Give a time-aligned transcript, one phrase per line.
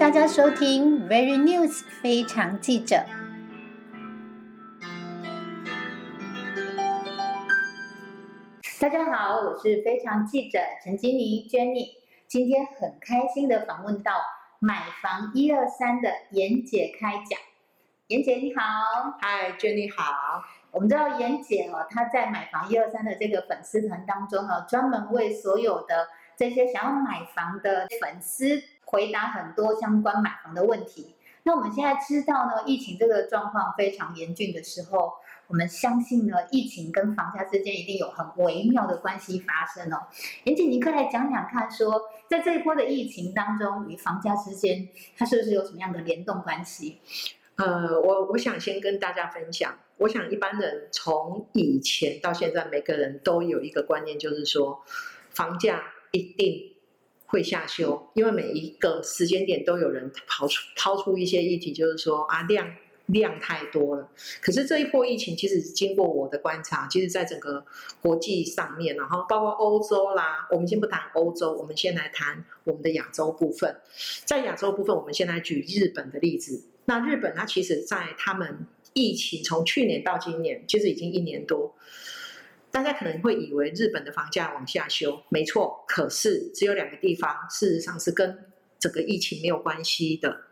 [0.00, 3.04] 大家收听 Very News 非常记者。
[8.80, 11.98] 大家好，我是非常记者陈金妮 Jenny。
[12.26, 14.12] 今天很开心的访问到
[14.58, 17.38] 买房一二三的严姐开讲。
[18.06, 18.62] 严姐你好，
[19.20, 20.42] 嗨，Jenny 好。
[20.70, 26.08] 我们知道严姐哦，她在买房一二三的这个粉丝团当中哦，专门为所有的
[26.38, 31.14] 这些想要买房的粉丝回答很多相关买房的问题。
[31.44, 35.12] 那我们现在知道呢，疫情这个状况非常严峻的时候，
[35.46, 40.08] 我们相信呢，疫情跟房价之间一定有很微妙的关系发生哦。
[40.44, 46.98] 严姐，你可以来讲讲看，说在这一波的疫情当中与房价之间，它是不是有什么样的联动关系？
[47.56, 54.82] 呃，我我想先跟大家分享，我想一般人从以前到现在，每个人都有一个观念，就是说
[55.30, 56.74] 房价一定
[57.30, 62.74] 会下修，因为每一个时间点都有人抛出抛出一些议题，就是说啊量
[63.06, 64.08] 量太多了。
[64.40, 67.64] 可是这一波疫情，其实经过我的观察，其实在整个
[68.02, 73.76] 国际上面，然后包括欧洲啦，我们先不谈欧洲，我们先来谈我们的亚洲部分。
[74.24, 76.64] 在亚洲部分，我们先来举日本的例子。
[76.86, 81.76] 那日本它其实，在他们疫情从去年到今年，其实已经一年多。
[82.70, 85.84] 大家可能会以为日本的房价往下修，没错。
[85.88, 88.46] 可是只有两个地方，事实上是跟
[88.78, 90.42] 整个疫情没有关系的，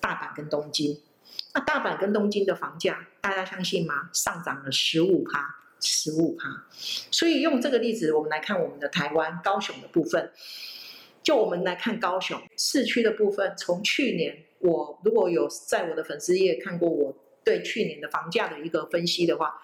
[0.00, 1.00] 大阪跟东京。
[1.54, 4.10] 那大阪跟东京的房价，大家相信吗？
[4.12, 6.66] 上涨了十五趴，十五趴。
[7.10, 10.32] 所以用这个例子，我们来看我们的台湾高雄的部分。
[11.22, 14.44] 就我们来看高雄市区的部分，从去年。
[14.58, 19.54] 我如果有在我的粉丝页看过我对去年的房价的一个分析的话，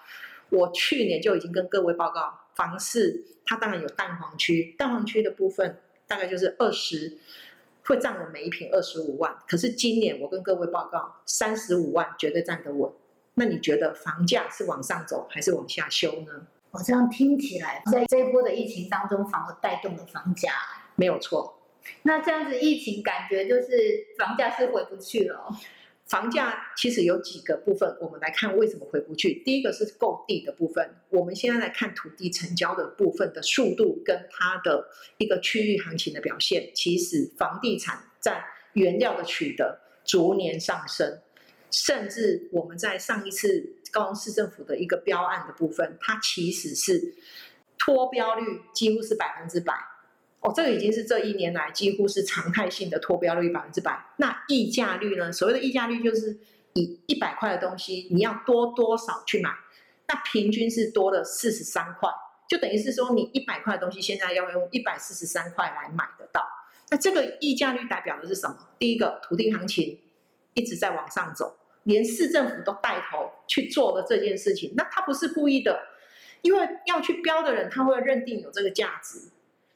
[0.53, 7.17] 我去年就已经跟各位报告，房市它当然有淡黄区，淡黄区的部分大概就是二十，
[7.83, 9.35] 会占我每一平二十五万。
[9.47, 12.91] 可是今年我跟各位报告，三十五万绝对站得稳。
[13.33, 16.47] 那你觉得房价是往上走还是往下修呢？
[16.69, 20.51] 我这样听起来，在这一波的疫情当中，反而带动了房价，
[20.95, 21.59] 没有错。
[22.03, 25.51] 那这样子疫情感觉就是房价是回不去了。
[26.05, 29.41] 房价其实有几个部分，我们来看为什么回不去。
[29.45, 34.85] 第一个是购地的部分，我们现在来看土地成交的部分的速度跟它的
[35.17, 36.69] 一个区域行情的表现。
[36.75, 38.43] 其实房地产在
[38.73, 41.19] 原料的取得逐年上升，
[41.71, 47.15] 甚至我们在上一次高雄市政府的一个标案的部分，它其实是
[47.79, 49.73] 脱标率几乎是百分之百。
[50.43, 54.05] 哦，这个已经是这一年来几乎是常态性的脱标率百分之百。
[54.17, 55.31] 那溢价率呢？
[55.31, 56.37] 所谓的溢价率就是
[56.73, 59.49] 以一百块的东西，你要多多少去买，
[60.09, 62.09] 那平均是多了四十三块，
[62.49, 66.45] 就等于是说你一百块的东西现在要用一百四十三块来买得到。
[66.89, 68.67] 那这个溢价率代表的是什么？
[68.77, 69.97] 第一个，土地行情
[70.55, 74.73] 一直在往上走，连市政府都带头去做了这件事情。
[74.75, 75.87] 那他不是故意的，
[76.41, 79.29] 因为要去标的人他会认定有这个价值。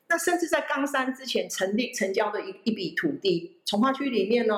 [0.10, 4.56] 那甚至在冈山之前成立成交的一一笔土地，从化区里面呢，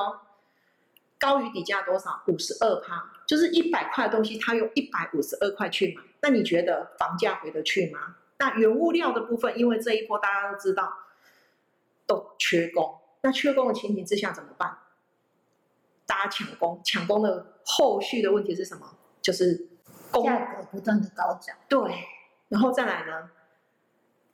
[1.17, 2.21] 高于底价多少？
[2.27, 6.03] 五十二趴，就是一百块的东西，他用一百五十二块去买。
[6.21, 8.17] 那你觉得房价回得去吗？
[8.37, 10.93] 那原物料的部分，因为这一波大家都知道
[12.05, 14.77] 都缺工，那缺工的情形之下怎么办？
[16.05, 18.95] 大家抢工，抢工的后续的问题是什么？
[19.21, 19.67] 就是
[20.23, 21.55] 价格不断的高涨。
[21.67, 22.05] 对，
[22.49, 23.31] 然后再来呢？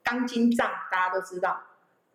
[0.06, 1.50] 钢筋涨，大家都知道；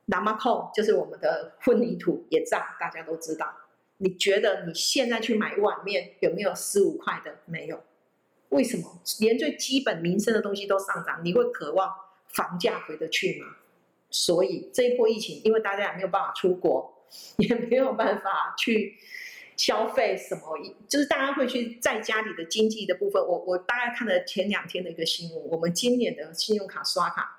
[0.05, 3.53] 南马控就是我们的混凝土也涨，大家都知道。
[3.97, 7.39] 你觉得你现在去买一碗面有没有十五块的？
[7.45, 7.83] 没有。
[8.47, 9.01] 为什么？
[9.19, 11.93] 连最基本民生的东西都上涨，你会渴望
[12.29, 13.57] 房价回得去吗？
[14.09, 17.05] 所以这一波疫情，因为大家也没有办法出国，
[17.37, 18.97] 也没有办法去
[19.57, 23.21] 消费什么，就是大家会去在家里的经济的部分。
[23.21, 27.37] 我我大概看了前两天的一个新闻，我们今年的信用卡刷卡。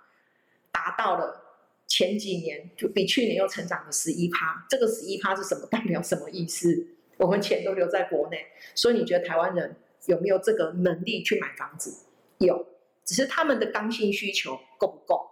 [0.72, 1.40] 达到了
[1.86, 6.86] 前几年就比去年又成长了十一趴，这个十一趴是什么 代表什么意思？
[7.18, 9.76] 我们钱都留在国内，所以你觉得台湾人
[10.06, 12.04] 有没有这个能力去买房子？
[12.38, 12.66] 有，
[13.04, 15.30] 只是他们的刚性需求够不够？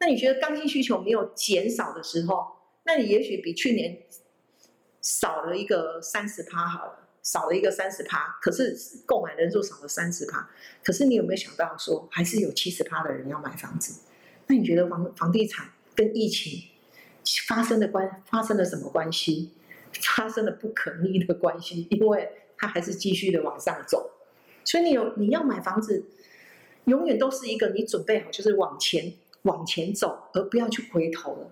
[0.00, 2.46] 那你觉得刚性需求没有减少的时候，
[2.84, 3.98] 那你也许比去年
[5.02, 10.48] 少了一个三十趴好了，少了一个三十趴，可是购买人数少了三十趴，
[10.82, 14.00] 可是你有没有想到说，还是有七十趴的人要买房子？
[14.48, 16.62] 那你觉得房房地产跟疫情
[17.46, 19.50] 发生的关发生了什么关系？
[20.16, 24.10] 发生了不可逆的关系，因为它还是继续的往上走。
[24.64, 26.04] 所以你有你要买房子，
[26.84, 31.50] 永远都是一个你准备好就是往前往前走，而不要去回头了。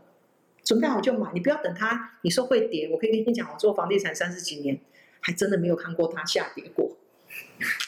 [0.63, 2.91] 准备好就买，你不要等它你说会跌。
[2.93, 4.79] 我可以跟你讲，我做房地产三十几年，
[5.21, 6.97] 还真的没有看过它下跌过。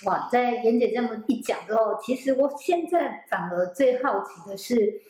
[0.04, 5.00] 哇，在妍姐这么一讲之后，其实我现在反而最好奇的是，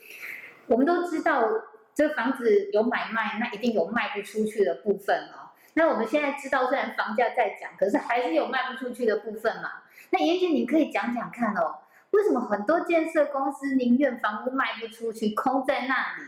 [0.66, 1.48] 我们都知道
[1.94, 5.50] 这房子有买卖，那一定有卖不出去的部分哦。
[5.74, 9.70] 那我们现在知道，虽然房价在涨，可是还是有卖不出去的部分嘛。
[10.10, 11.76] 那妍姐，你可以讲讲看哦，
[12.10, 16.24] 为什么很多建设公司宁愿房屋卖不出去，空在那里，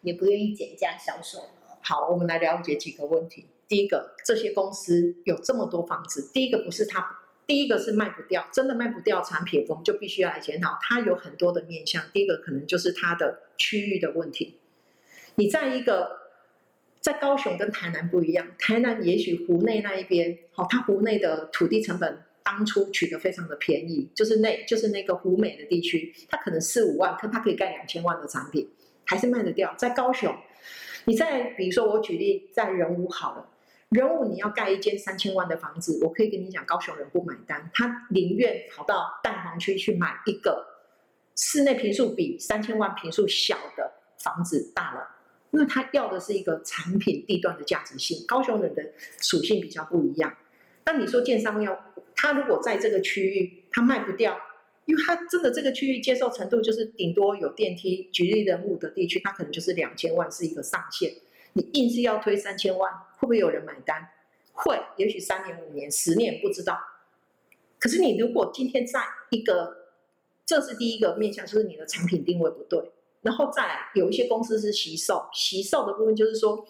[0.00, 1.76] 也不愿意减价销售呢？
[1.82, 3.46] 好，我们来了解几个问题。
[3.68, 7.18] 第一个，这些公司有这么多房子，第一个不是它。
[7.46, 10.78] 第一个是卖不掉，真的卖不掉产品，我们就必须要来检讨。
[10.80, 12.02] 它有很多的面向。
[12.12, 14.58] 第一个可能就是它的区域的问题。
[15.34, 16.20] 你在一个
[17.00, 28.66] 在高雄跟台南不一样，台南也许湖内那一边，好，它湖内的土地成本当初取得非常的便宜，就是那就是那个湖美的地区，它可能四五万，可它可以盖两千万的产品，
[29.04, 29.74] 还是卖得掉。
[29.76, 30.34] 在高雄，
[31.04, 33.50] 你在比如说我举例在仁武好了。
[33.94, 40.66] 人物你要盖一间三千万的房子，我可以跟你讲，高雄人不买单，他宁愿跑到蛋黄区去买一个
[41.36, 45.08] 室内平数比三千万平数小的房子大了，
[45.52, 48.26] 因为他要的是一个产品地段的价值性。
[48.26, 48.82] 高雄人的
[49.20, 50.36] 属性比较不一样。
[50.86, 54.36] 那你说建商要他如果在这个区域他卖不掉，
[54.86, 61.12] 因为他真的这个区域接受程度就是顶多有电梯，举例人物的地区，他可能就是两千万是一个上限。
[61.54, 64.08] 你硬是要推三千万，会不会有人买单？
[64.52, 66.78] 会，也许三年、五年、十年不知道。
[67.78, 69.88] 可是你如果今天在一个，
[70.46, 72.90] 这是第一个面向，就是你的产品定位不对。
[73.22, 76.66] 然后再来，有一些公司是习售，习售的部分就是说，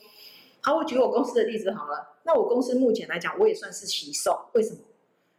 [0.61, 2.17] 好，我举我公司的例子好了。
[2.25, 4.79] 那我公司目前来讲，我也算是习售，为什么？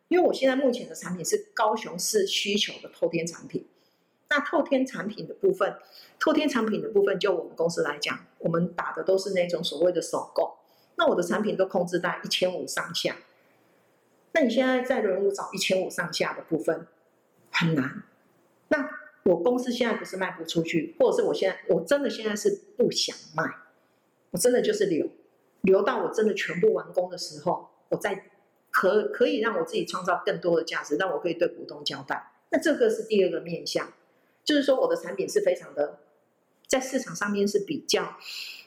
[0.08, 3.66] 因为我现在目前的产品是高雄市需求的透天产品。
[4.30, 5.76] 那透天产品的部分，
[6.20, 10.58] 透天产品的部分，就我们公司来讲，我们打的都是那种所谓的首购。
[10.98, 13.18] 那我的产品都控制在一千五上下。
[14.32, 16.88] 那你现在在人物找一千五上下的部分
[17.52, 18.04] 很难。
[18.70, 18.90] 那
[19.24, 23.44] 我公司现在不是卖不出去，或者是我现在我真的现在是不想卖，
[24.32, 25.08] 我真的就是留
[25.62, 28.26] 留到我真的全部完工的时候，我再
[28.72, 32.32] 可可以让我自己创造更多的价值，让我可以对股东交代。
[32.50, 33.92] 那这个是第二个面向。
[34.46, 36.00] 就是说，我的产品是非常的，
[36.68, 38.16] 在市场上面是比较，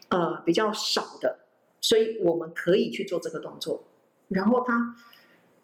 [0.09, 1.39] 呃，比较少的，
[1.81, 3.85] 所以我们可以去做这个动作。
[4.29, 4.97] 然后它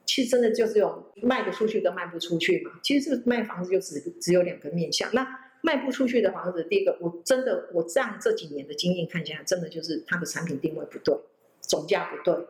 [0.06, 2.70] 其实真的就是有卖得出去跟卖不出去嘛。
[2.82, 5.12] 其实这个卖房子就只只有两个面向。
[5.12, 5.26] 那
[5.62, 11.14] 卖不出去的房子，第一个我真的我这样这几年的经验看起来，真的就是它的产品定位不对，
[11.60, 12.46] 总价不对，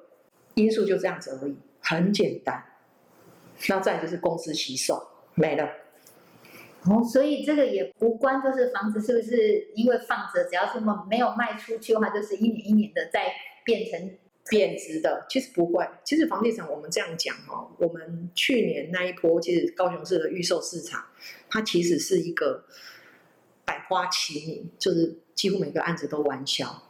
[0.55, 2.63] 因素就这样子而已，很简单。
[3.69, 5.69] 那再就是公司洗手没了。
[6.87, 13.33] 哦，所以这个也无关，就是房子是不是因为放着，只要是没没有卖出去的话，就是一年一年的在
[13.65, 14.19] 变成
[14.51, 15.25] 贬值的。
[15.31, 21.03] 其实不会，其实房地产我们这样讲哦，我们去年那一波，其实高雄市的预售市场，
[21.49, 22.67] 它其实是一个
[23.65, 26.83] 百花齐鸣，就是几乎每个案子都完销。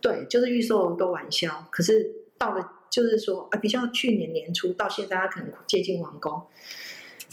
[0.00, 6.40] 对，就是预售都完销，可是到了就是说啊，比较去年年初到现在，它可能接近完工，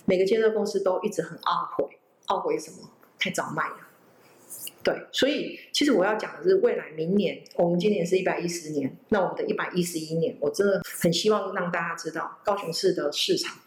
[0.04, 1.98] 每个建设公司都一直很懊悔。
[2.30, 2.90] 懊悔什么？
[3.20, 3.76] 太早卖了。
[4.82, 13.60] 对，所以其实我要讲的是，未来明年，我们今年是一百一十年，那我们的一百一十一年，我真的很希望让大家知道，高雄市的市场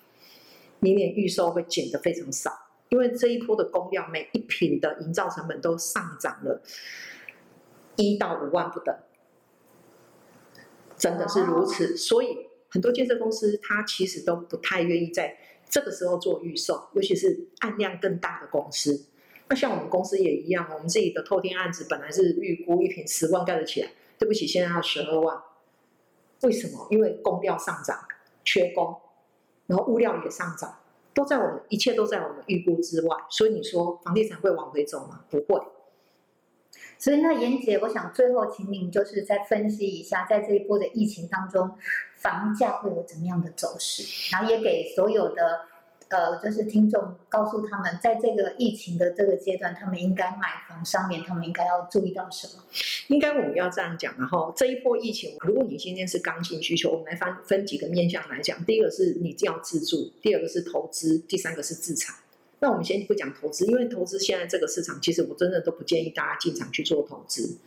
[0.81, 2.51] 明年预售会减的非常少，
[2.89, 6.63] 因为这一波的工料每一品的营造成本都上涨了
[7.97, 8.97] 一到五万不等，
[10.97, 11.95] 真的是如此。
[11.95, 15.37] 所以很多建设公司，它其实都不太愿意在。
[15.73, 19.07] 这个时候做预售，尤其是案量更大的公司，
[19.49, 25.43] 那像我们公司也一样，我们自己的透天案子本来是预估一平十万盖得起来，对不起，现在要十二万。
[26.43, 26.87] 为什么？
[26.91, 27.99] 因为工料上涨，
[28.45, 28.95] 缺工，
[29.67, 30.79] 然后物料也上涨，
[31.15, 33.17] 都在我们一切都在我们预估之外。
[33.31, 35.25] 所以你说房地产会往回走吗？
[35.31, 35.59] 不会。
[36.99, 41.79] 所以那严姐，我想最后请您就是再分析一下，在这一波的疫情当中。
[42.23, 44.31] 房价会有怎么样的走势？
[44.33, 45.61] 然后也给所有的
[46.09, 52.63] 呃，就是听众告诉他们，在这个疫情的这个阶段，他们应该买房上面，他们应该要注意到什么？
[53.09, 58.63] 应该我们要这样讲，然后这一波疫情，如果你今天是刚性需求，我们来分分几个面向来讲。
[58.67, 62.15] 第一个是你要自住，第二个是投资，第三个是自产。
[62.63, 67.59] 那我们先不讲投资，因为投资现在这个市场，其实我真的都不建议大家进场去做投资。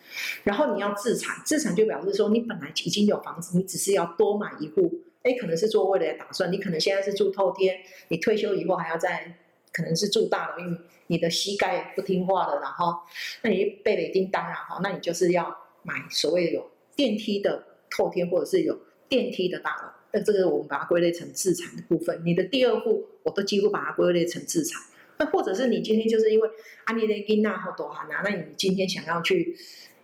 [0.46, 5.02] 然后你要自产，自产就表示说你本来已经有房子，你只是要多买一户。
[5.24, 9.36] 哎，可能是做未来打算，你可能现在是住透天，你退休以后还要再
[9.74, 12.96] 可能是住大楼，因为你的膝盖不听话了，然后
[13.42, 22.22] 那你背了叮当啊，哈，那你就是要买所谓有电梯的透天，或者是有电梯的大楼，那这个我们把它归类成自产的部分。
[22.24, 24.82] 你的第二户，我都几乎把它归类成自产。
[25.18, 26.50] 那或者是你今天就是因为
[26.86, 29.58] 安利的金娜或多哈娜，那你今天想要去，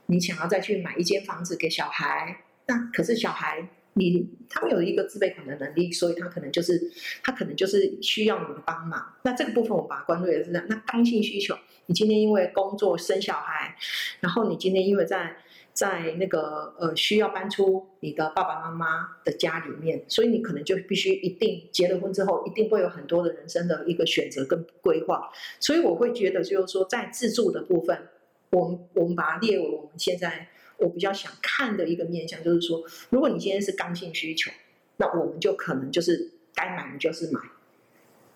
[0.07, 3.69] 你想要再去买一间房子给小孩，那可是小孩。
[3.93, 6.81] 你他们有一个自备款的能力，所以他可能就是
[7.21, 9.13] 他可能就是需要你的帮忙。
[9.23, 11.53] 那这个部分我把它关注也是这样那刚性需求。
[11.87, 13.75] 你今天因为工作生小孩，
[14.21, 15.35] 然后你今天因为在
[15.73, 25.29] 在那个呃需要搬出你的爸爸妈妈的家里面，所以你可能就必须一定结了婚之后，一定会有很多的人生的一个选择跟规划。
[25.59, 28.07] 所以我会觉得就是说，在自住的部分，
[28.51, 30.47] 我们我们把它列为我们现在。
[30.81, 34.51] 我比较想看的一个面向，就是说，如果你今天是刚性需求，
[34.97, 37.39] 那我们就可能就是该买你就是买。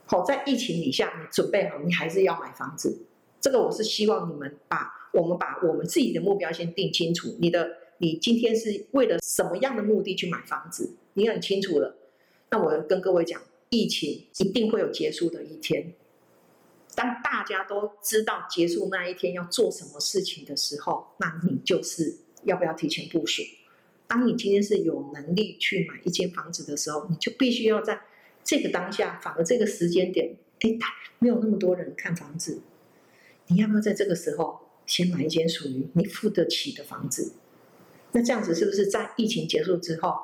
[0.06, 3.00] 好，在疫情底下，你准备好，你还是要买房子。
[3.42, 7.36] 这个我是希望你们把我们把我们自己的目标先定清楚。
[7.40, 10.96] 你的你今天是为了什么样的目的去买房子？
[11.14, 11.96] 你很清楚了。
[12.52, 15.94] 那我跟各位讲，疫情一定会有结束的一天。
[16.94, 22.18] 当大家都知道结束那一天要做什么事情的时候，那你就是。
[22.46, 23.44] 要不要提前部署？
[24.08, 28.02] 当你今天是有能力去买一间房子的时候，你就必须要在
[28.44, 30.78] 这个当下，反而这个时间点，哎，
[31.18, 32.62] 没有那么多人看房子，
[33.48, 37.34] 你要不要在这个时候先买一间属于你付得起的房子？
[38.12, 40.16] 那这样子是不是在疫情结束之后，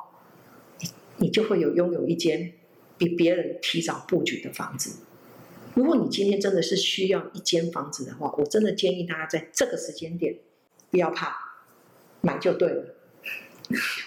[0.80, 2.54] 你你就会有拥有一间
[3.00, 4.98] 比别人提早布局的房子？
[5.74, 10.38] 如果你今天真的是需要一间房子的话，我真的建议大家在这个时间点
[10.92, 11.51] 不要怕。
[12.22, 12.96] 买就对了。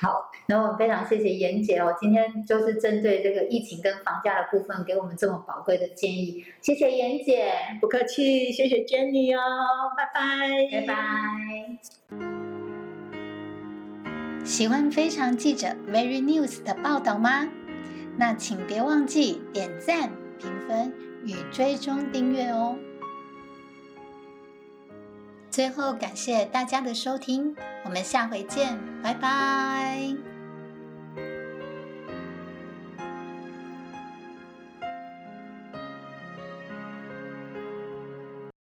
[0.02, 6.44] 好，那我们非常谢谢妍姐哦，今天就是针对这个疫情跟房价的部分，给我们这么宝贵的建议。
[6.61, 9.40] 谢谢妍姐，不客气，谢谢 Jenny 哦，
[9.97, 10.94] 拜拜，拜拜。
[14.44, 17.49] 喜欢非常记者 Very News 的报道吗？
[18.18, 20.92] 那请别忘记点赞、评分
[21.25, 22.76] 与追踪订阅哦。
[25.54, 30.33] 最后，感谢大家的收听，我们下回见，拜拜。